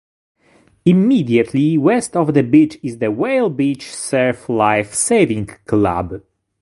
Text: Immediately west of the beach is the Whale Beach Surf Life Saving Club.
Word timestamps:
Immediately 0.83 1.77
west 1.77 2.15
of 2.17 2.33
the 2.33 2.41
beach 2.41 2.79
is 2.81 2.97
the 2.97 3.11
Whale 3.11 3.51
Beach 3.51 3.93
Surf 3.95 4.49
Life 4.49 4.95
Saving 4.95 5.45
Club. 5.67 6.23